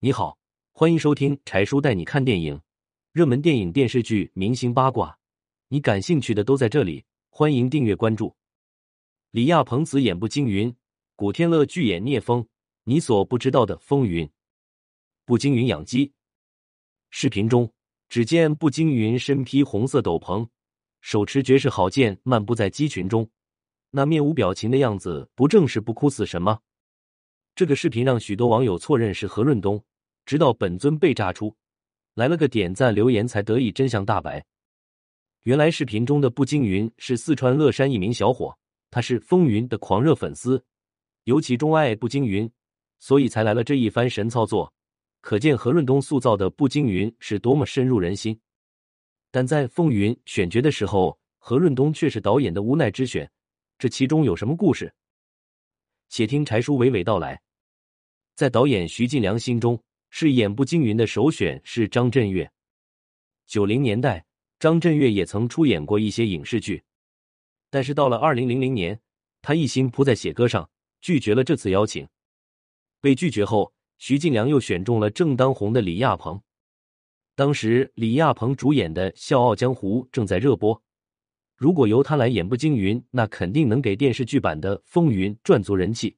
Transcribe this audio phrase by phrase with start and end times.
[0.00, 0.38] 你好，
[0.70, 2.60] 欢迎收听柴叔带你看电影，
[3.10, 5.18] 热门电影、电视剧、明星八卦，
[5.66, 7.04] 你感兴趣的都在这里。
[7.30, 8.36] 欢迎订阅关注。
[9.32, 10.72] 李亚鹏子演步惊云，
[11.16, 12.46] 古天乐剧演聂风。
[12.84, 14.30] 你所不知道的风云。
[15.24, 16.12] 步惊云养鸡。
[17.10, 17.72] 视频中，
[18.08, 20.48] 只见步惊云身披红色斗篷，
[21.00, 23.28] 手持绝世好剑，漫步在鸡群中，
[23.90, 26.60] 那面无表情的样子，不正是不哭死神吗？
[27.56, 29.84] 这个视频让许多网友错认是何润东，
[30.28, 31.56] 直到本尊被炸出，
[32.12, 34.44] 来了个点赞留言，才得以真相大白。
[35.44, 38.54] 原来视频中的步惊云是四川乐山一名小伙，
[38.90, 40.62] 他是风云的狂热粉丝，
[41.24, 42.46] 尤其钟爱步惊云，
[42.98, 44.70] 所以才来了这一番神操作。
[45.22, 48.38] 可见何润东塑造的步惊云是多么深入人心。
[49.30, 53.26] 但在风云选角的时候，何润东却是导演的无奈之选，
[53.78, 54.92] 这其中有什么故事？
[56.10, 57.40] 且听柴叔娓娓道来。
[58.34, 62.50] 在导演徐晋良心中，饰演步惊云的首选是张震岳。
[63.46, 64.26] 九零年代，
[64.58, 66.82] 张震岳也曾出演过一些影视剧，
[67.70, 69.00] 但是到了二零零零年，
[69.42, 70.68] 他一心扑在写歌上，
[71.00, 72.08] 拒绝了这次邀请。
[73.00, 76.40] 被拒绝后，徐晋良又选中了正当红的李亚鹏。
[77.34, 80.82] 当时李亚鹏主演的《笑傲江湖》正在热播，
[81.54, 86.16] 如果由他来演步惊云，那肯定能给电视剧版的《风云》赚足人气。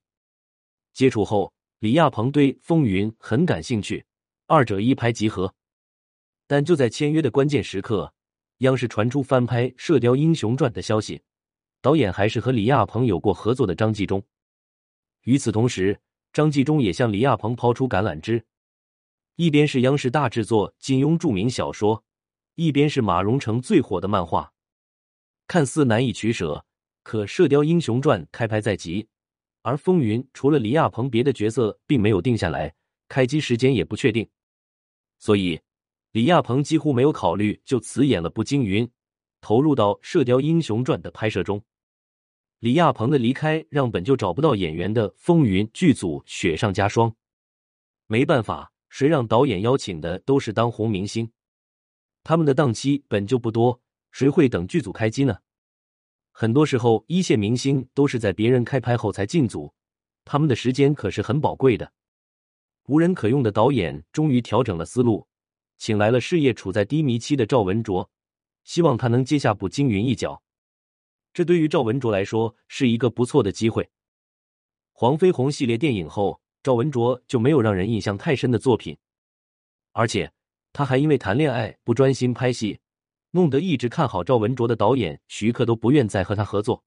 [0.93, 1.53] 接触后。
[1.81, 4.05] 李亚鹏对《风云》很感兴趣，
[4.47, 5.55] 二者一拍即合。
[6.47, 8.13] 但就在签约的关键时刻，
[8.59, 11.23] 央视传出翻拍《射雕英雄传》的消息，
[11.81, 14.23] 导演还是和李亚鹏有过合作的张纪中。
[15.23, 15.99] 与此同时，
[16.35, 18.45] 张纪中也向李亚鹏抛出橄榄枝，
[19.37, 22.05] 一边是央视大制作金庸著名小说，
[22.57, 24.53] 一边是马荣成最火的漫画，
[25.47, 26.67] 看似难以取舍。
[27.03, 29.09] 可《射雕英雄传》开拍在即。
[29.63, 32.75] 而风云除了李亚鹏，别的角色并没有定下来，
[33.09, 34.29] 开机时间也不确定，
[35.19, 35.61] 所以
[36.13, 38.91] 李亚鹏几乎没有考虑就辞演了步惊云，
[39.41, 41.63] 投入到《射雕英雄传》的拍摄中。
[42.61, 47.15] 李亚鹏的离开让本就找不到演员的风云剧组雪上加霜。
[48.07, 51.31] 没办法，谁让导演邀请的都是当红明星，
[52.23, 55.39] 他们的档期本就不多，谁会等剧组开机呢？
[56.41, 59.75] 很多时候，一线明星都是在别人开拍后才进组，
[60.25, 61.93] 他们的时间可是很宝贵的。
[62.87, 65.27] 无人可用的导演终于调整了思路，
[65.77, 68.11] 请来了事业处在低迷期的赵文卓，
[68.65, 70.43] 希望他能接下步惊云一角。
[71.35, 73.91] 这对于赵文卓来说是一个不错的机会。
[74.93, 78.97] 黄飞鸿系列电影后，赵文卓就没有让人印象太深的作品，
[79.93, 80.33] 而且
[80.73, 82.81] 他还因为谈恋爱不专心拍戏。
[83.33, 86.83] 弄得一直看好赵文卓的导演徐克都不愿再和他合作，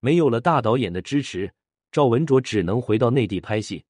[0.00, 1.52] 没有了大导演的支持，
[1.90, 3.84] 赵文卓只能回到内地拍戏。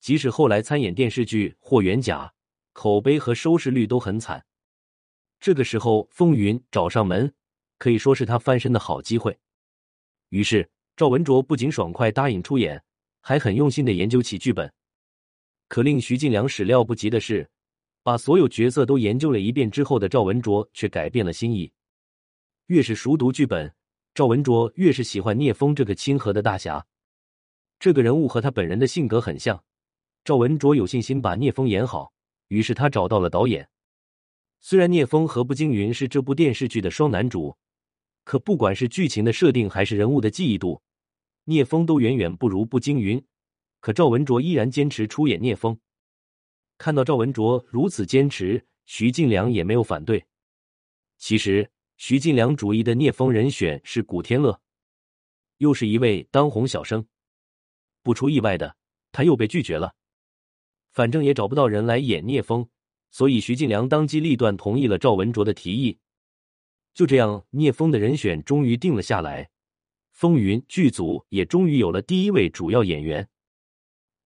[0.00, 2.26] 即使后来参演电视剧《霍元甲》，
[2.74, 4.44] 口碑和收视率都很惨。
[5.40, 7.32] 这个时候，风云找上门，
[7.78, 9.36] 可以说是他翻身的好机会。
[10.28, 12.82] 于是，赵文卓不仅爽快答应出演，
[13.20, 14.70] 还很用心的研究起剧本。
[15.68, 17.48] 可令徐晋良始料不及的是。
[18.06, 21.72] 把所有角色都研究了一遍之后的赵文卓却改变了心意。
[22.66, 23.74] 越是熟读剧本，
[24.14, 26.86] 赵文卓越是喜欢聂风这个亲和的大侠。
[27.80, 29.60] 这个人物和他本人的性格很像，
[30.22, 32.12] 赵文卓有信心把聂风演好。
[32.46, 33.68] 于是他找到了导演。
[34.60, 37.56] 虽然聂风和步惊云是这部电视剧的双男主，
[38.22, 40.80] 可不管是剧情的设定还是人物的记忆度，
[41.46, 43.20] 聂风都远远不如步惊云。
[43.80, 45.76] 可赵文卓依然坚持出演聂风。
[46.78, 50.24] 看到赵文卓如此坚持，徐晋良也没有反对。
[51.16, 54.60] 其实，徐晋良主意的聂风人选是古天乐，
[55.56, 57.06] 又是一位当红小生。
[58.02, 58.76] 不出意外的，
[59.10, 59.94] 他又被拒绝了。
[60.92, 62.68] 反正也找不到人来演聂风，
[63.10, 65.98] 所以徐晋良当机立断同意了赵文卓的提议。
[66.92, 69.50] 就这样，聂风的人选终于定了下来。
[70.12, 73.28] 风云剧组也终于有了第一位主要演员。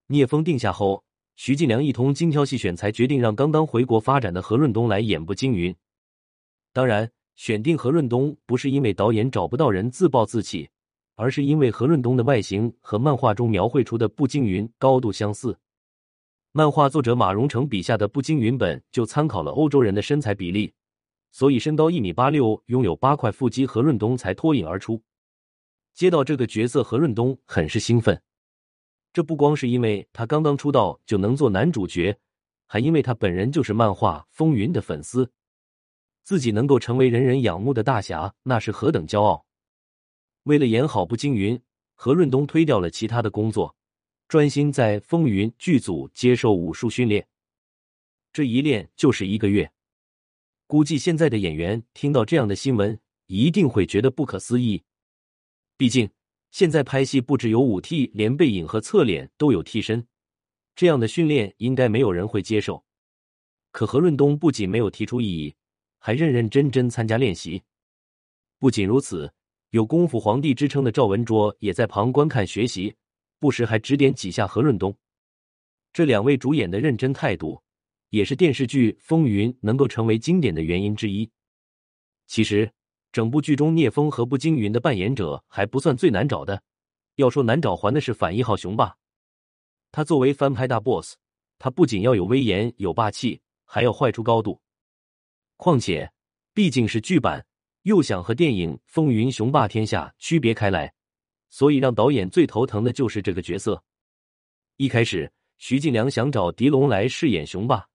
[0.07, 1.05] 聂风定下后。
[1.43, 5.75] 徐晋良一通精挑细选，才决定让刚刚回国发展的何润东来演步惊云。
[6.71, 10.69] 当然，选定何润东不是因为导演找不到人自暴自弃，
[11.15, 15.57] 而是因为何润东的外形和漫画中描绘出的步惊云高度相似。
[16.51, 20.71] 漫画作者马荣成笔下的步惊云本就参考了欧洲人的身材比例，
[21.31, 25.01] 所以身高一米八六、拥有八块腹肌何润东才脱颖而出。
[25.95, 28.21] 接到这个角色，何润东很是兴奋。
[29.13, 32.17] 这不光是因为他刚刚出道就能做男主角，
[32.67, 35.31] 还因为他本人就是漫画《风云》的粉丝，
[36.23, 39.45] 自己能够成为人人仰慕的大侠，那是何等骄傲！
[40.43, 41.61] 为了演好步惊云，
[41.93, 43.75] 何润东推掉了其他的工作，
[44.27, 47.27] 专心在风云剧组接受武术训练。
[48.31, 49.71] 这一练就是一个月。
[50.67, 54.83] 估计现在的演员听到这样的新闻，一定会觉得不可思议。
[55.75, 56.09] 毕竟
[56.51, 60.05] 现在拍戏不只有武替，连背影和侧脸都有替身，
[60.75, 62.85] 这样的训练应该没有人会接受。
[63.71, 65.55] 可何润东不仅没有提出异议，
[65.97, 67.63] 还认认真真参加练习。
[68.59, 69.33] 不仅如此，
[69.71, 72.95] 有功夫皇帝之称的赵文卓也在旁观看学习，
[73.39, 74.95] 不时还指点几下何润东。
[75.91, 77.63] 这两位主演的认真态度。
[78.11, 81.31] 也是电视剧《风云》能够成为经典的原因之一。
[82.27, 82.69] 其实，
[83.11, 86.61] 整部剧中聂风和步惊云的扮演者还不算最难找的。
[87.15, 88.95] 要说难找，还的是反一号雄霸。
[89.91, 91.15] 他作为翻拍大 boss，
[91.59, 94.59] 他不仅要有威严、有霸气，还要坏出高度。
[95.57, 96.09] 况且，
[96.53, 97.45] 毕竟是剧版，
[97.83, 100.91] 又想和电影《风云雄霸天下》区别开来，
[101.49, 103.83] 所以让导演最头疼的就是这个角色。
[104.77, 107.85] 一开始，徐静良想找狄龙来饰演雄霸。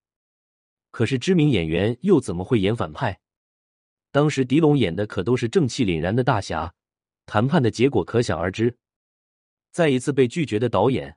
[0.90, 3.18] 可是知名演员又怎么会演反派？
[4.10, 6.72] 当时狄龙演的可都是正气凛然的大侠，
[7.26, 8.76] 谈判的结果可想而知。
[9.72, 11.16] 再一次被拒绝的导演，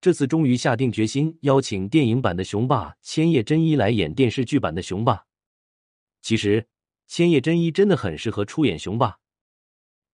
[0.00, 5.24] 这次终于下定决心邀请电影版的雄霸千叶真一来演电视剧版的雄霸。
[6.20, 6.66] 其实
[7.06, 9.18] 千叶真一真的很适合出演雄霸，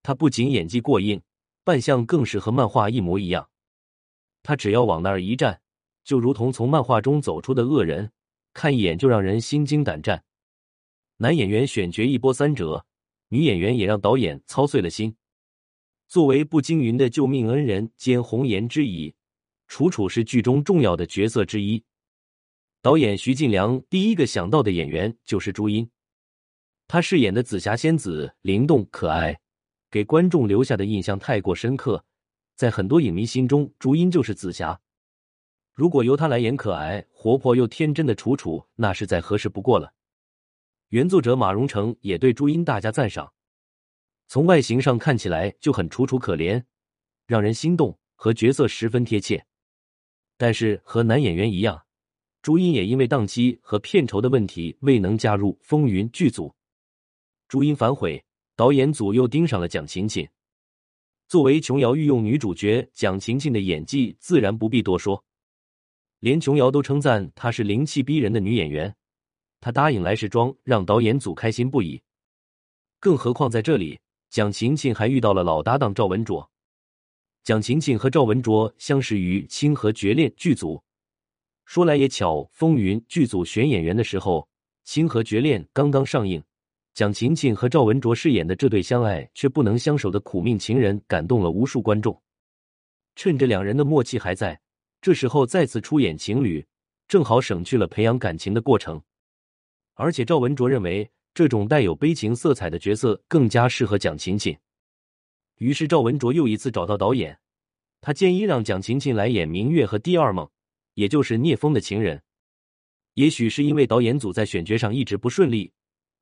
[0.02, 1.22] 他不仅演技过硬，
[1.64, 3.48] 扮相更是和漫画一模一样。
[4.43, 5.62] 他只要往那儿一站，
[6.05, 8.12] 就如同从漫画中走出的恶人。
[8.52, 10.22] 看一眼就让人心惊胆战，
[11.22, 12.84] 男演员选角一波三折，
[13.28, 15.14] 女演员也让导演操碎了心。
[16.08, 19.14] 作为步惊云的救命恩人兼红颜知己，
[19.69, 21.84] 楚楚是剧中重要的角色之一。
[22.80, 25.88] 导演徐晋良第一个想到的演员就是朱茵，
[26.88, 29.38] 她饰演的紫霞仙子灵动可爱，
[29.92, 32.04] 给观众留下的印象太过深刻，
[32.56, 34.80] 在很多影迷心中，朱茵就是紫霞。
[35.72, 39.94] 如果由她来演可爱、活泼又天真的楚楚，那是再合适不过了。
[40.93, 43.33] 原作者马荣成也对朱茵大加赞赏，
[44.29, 46.62] 从外形上看起来就很楚楚可怜，
[47.27, 49.47] 让人心动，和角色十分贴切。
[50.37, 51.83] 但是和男演员一样，
[52.43, 56.55] 朱茵也因为档期和片酬的问题未能加入风云剧组。
[57.49, 58.23] 朱茵反悔，
[58.55, 60.29] 导演组又盯上了蒋勤勤。
[61.27, 65.25] 作为琼瑶御用女主角，蒋勤勤的演技自然不必多说。
[66.19, 68.94] 连琼瑶都称赞她是灵气逼人的女演员，
[69.62, 72.03] 他答应来时装，让导演组开心不已。
[72.99, 76.50] 更何况在这里，蒋勤勤还遇到了老搭档赵文卓。
[77.44, 80.82] 蒋勤勤和赵文卓相识于《清河绝恋》剧组，
[81.64, 84.41] 说来也巧，《风云》剧组选演员的时候，
[84.82, 86.43] 《清河绝恋》刚刚上映，
[86.93, 92.20] 蒋勤勤和赵文卓饰演的这对相爱却不能相守的苦命情人，感动了无数观众。
[93.15, 94.61] 趁着两人的默契还在。
[95.00, 96.67] 这时候再次出演情侣，
[97.06, 99.00] 正好省去了培养感情的过程。
[99.94, 104.56] 而且赵文卓认为这种带有悲情色彩的角色更加适合蒋勤勤，
[105.56, 107.39] 于是赵文卓又一次找到导演，
[108.00, 110.49] 他建议让蒋勤勤来演明月和第二梦，
[110.94, 112.23] 也就是聂风的情人。
[113.15, 115.73] 也许是因为导演组在选角上一直不顺利，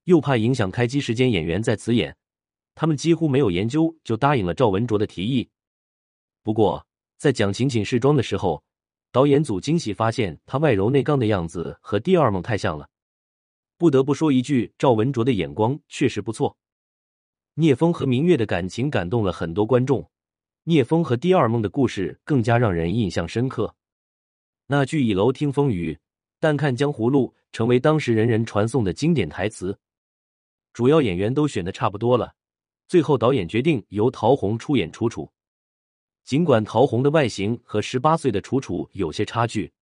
[0.05, 2.17] 又怕影响开机时间，演员在此演，
[2.75, 5.49] 他们几乎没有研究就答应了赵文卓的提议。
[6.43, 6.87] 不过
[7.17, 8.63] 在蒋勤勤试妆的时候。
[9.13, 12.89] 导演组惊喜发现，他外柔内刚的样子和第二梦太像了。
[13.81, 16.55] 不得不说一句，赵文卓的眼光确实不错。
[17.55, 20.11] 聂风和明月的感情感动了很多观众，
[20.65, 23.75] 聂风和第二梦的故事更加让人印象深刻。
[24.67, 25.99] 那句“倚楼听风雨，
[26.39, 29.79] 但看江湖路”成为当时人人传颂的经典台词。
[30.75, 32.35] 主要演员都选的差不多了，
[32.87, 35.33] 最后导演决定由陶虹出演楚楚。
[36.23, 39.73] 尽管陶虹的外形和十八岁的楚楚有些差距，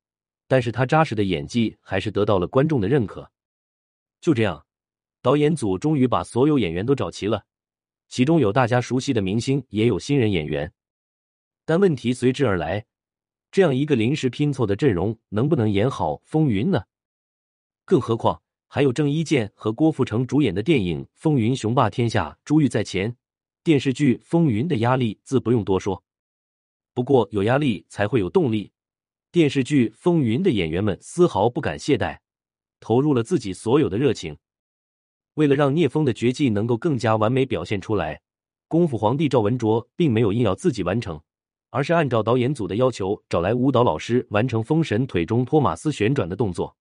[0.46, 3.28] 但是她扎实的演技还是得到了观众的认可。
[4.20, 4.66] 就这样，
[5.22, 7.44] 导演组终于把所有演员都找齐了，
[8.08, 10.72] 其中有大家熟悉的明星，也有新人演员。
[11.64, 12.86] 但问题随之而来，
[13.50, 16.82] 这样一个临时拼凑的阵容能不能演好《风云》呢？
[17.84, 23.16] 更何况还有郑伊健和郭富城主演的电影《风云雄霸天下》，珠玉在前，
[23.62, 26.02] 电视剧《风云》的压力自不用多说。
[26.92, 28.72] 不过有压力才会有动力。
[29.30, 32.18] 电视剧《风云》的演员们丝毫不敢懈怠，
[32.80, 34.36] 投入了自己所有的热情。
[35.34, 38.20] 为了让聂风的绝技能够更加完美表现出来，
[38.66, 41.20] 功夫皇帝赵文卓并没有硬要自己完成，
[41.70, 46.76] 而是按照导演组的要求找来舞蹈老师完成封神腿中托马斯旋转的动作。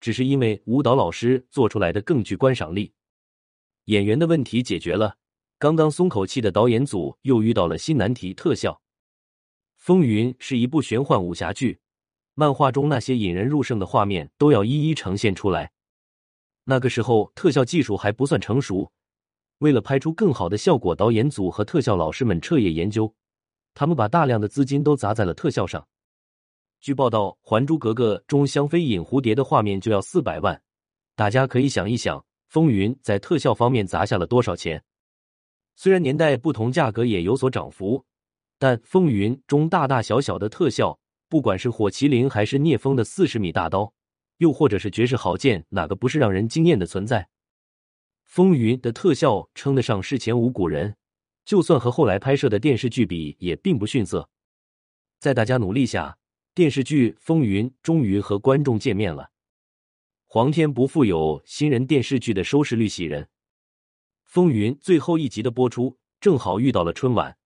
[0.00, 2.92] 只是因为舞蹈老师做出来的更具观赏力，
[3.86, 5.16] 演员的问题解决了，
[5.58, 8.80] 刚刚松口气的导演组又遇到了新难题——特效。
[9.76, 11.80] 风云》是一部玄幻武侠剧，
[12.38, 15.72] 漫画中那些引人入胜的画面都要一一呈现出来。
[16.62, 18.88] 那个时候特效技术还不算成熟，
[19.58, 23.12] 为了拍出更好的效果，导演组和特效老师们彻夜研究，
[23.74, 25.84] 他们把大量的资金都砸在了特效上。
[26.80, 30.62] 据报道，《还珠格格》中香妃引蝴蝶的画面就要四百万，
[31.16, 34.80] 大家可以想一想，《风云》在特效方面砸下了多少钱？
[35.74, 38.04] 虽然年代不同，价格也有所涨幅，
[38.60, 40.96] 但《风云》中大大小小的特效，
[41.28, 43.92] 不管是火麒麟还是聂风的四十米大刀，
[44.38, 47.22] 又或者是绝世好剑，哪个不是让人惊艳的存在？
[48.24, 50.96] 《风云》的特效称得上是前无古人，
[51.44, 54.30] 就算和后来拍摄的电视剧比，也并不逊色。
[55.18, 56.16] 在大家努力下，
[56.54, 59.30] 电视剧《风云》终于和观众见面了。
[60.26, 63.24] 皇天不负有新人，电视剧的收视率喜人。
[64.24, 67.36] 《风云》最后一集的播出正好遇到了春晚，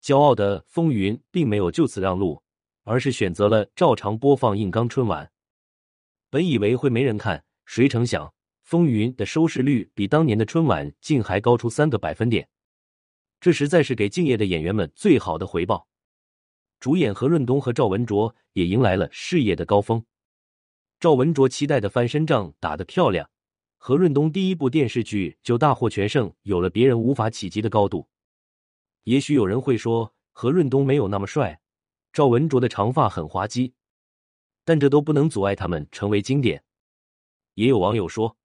[0.00, 2.42] 骄傲的《风云》并没有就此让路，
[2.84, 5.30] 而是选择了照常播放硬刚春晚。
[6.30, 8.26] 本以为会没人看，谁成想
[8.62, 12.48] 《风云》的收视率比当年的春晚竟还高出三个百分点，
[13.40, 15.88] 这实在是给敬业的演员们最好的回报。
[16.80, 20.04] 主演何润东和赵文卓也迎来了事业的高峰。
[21.00, 23.28] 赵文卓期待的翻身仗打得漂亮。
[23.76, 28.08] 何润东第一部电视剧就大获全胜，有了别人无法企及的高度。
[29.02, 31.60] 也许有人会说何润东没有那么帅，
[32.14, 33.74] 赵文卓的长发很滑稽，
[34.64, 36.62] 但这都不能阻碍他们成为经典。
[37.54, 38.36] 也有网友说，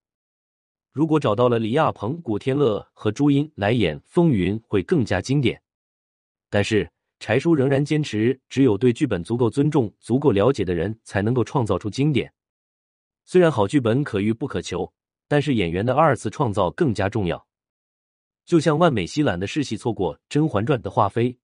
[0.92, 5.62] 如果找到了李亚鹏、古天乐和朱茵来演《风云》，会更加经典。
[6.50, 12.34] 但是柴叔仍然坚持，只有对剧本足够尊重、足够了解的人才能够创造出经典。
[13.24, 14.92] 虽然好剧本可遇不可求。
[15.32, 17.48] 但是演员的二次创造更加重要，
[18.46, 21.38] 就像万美西揽的世戏错过《甄嬛传》的华妃，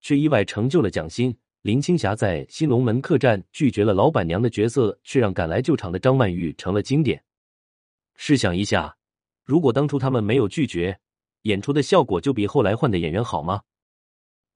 [0.00, 1.32] 却意外成就了蒋欣；
[1.62, 7.22] 林青霞在《新龙门客栈》拒绝了老板娘的角色，却让赶来救场的张曼玉成了经典。
[8.16, 8.96] 试想一下，
[9.44, 10.98] 如果当初他们没有拒绝，
[11.42, 13.62] 演出的效果就比后来换的演员好吗？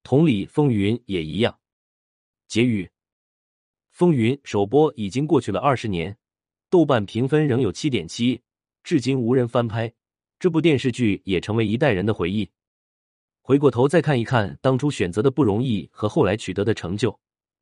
[0.03, 1.57] 同理，《风云》也一样。
[2.45, 2.83] 结语：
[3.91, 6.17] 《风云》首播已经过去了二十年，
[6.69, 8.41] 豆瓣评分仍有七点七。
[8.83, 9.93] 至今无人翻拍
[10.39, 12.49] 这部电视剧，也成为一代人的回忆。
[13.47, 17.17] 回过头再看一看当初选择的不容易和后来取得的成就，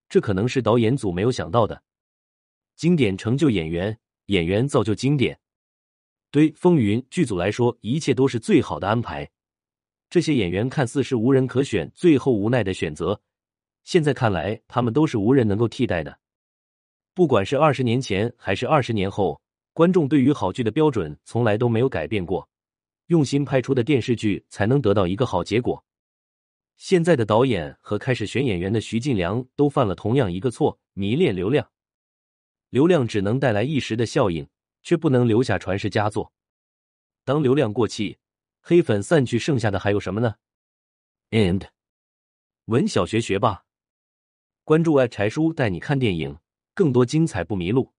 [0.10, 1.80] 这可能是导演组没有想到的。
[2.76, 5.40] 经典成就演员，演员造就经典。
[6.32, 9.30] 对《风云》剧组来说，一切都是最好的安排。
[10.10, 13.22] 这些演员看似是无人可选，最后无奈的选择，
[13.84, 16.18] 现在看来，他们都是无人能够替代的。
[17.14, 19.40] 不管是二十年前还是二十年后。
[19.74, 22.50] 观众对于好剧的标准从来都没有改变过，
[23.08, 25.86] 用心拍出的电视剧才能得到一个好结果。
[26.78, 31.72] 现在的导演和开始选演员的徐晋良都犯了同样一个错：迷恋流量。
[32.70, 34.48] 流量只能带来一时的效应，
[34.84, 36.34] 却不能留下传世佳作。
[37.24, 38.18] 当流量过气，
[38.62, 40.36] 黑粉散去，剩下的还有什么呢
[41.32, 41.70] ？And，
[42.66, 43.64] 文小学学霸，
[44.64, 46.38] 关注爱柴叔带你看电影，
[46.74, 47.95] 更多精彩不迷路。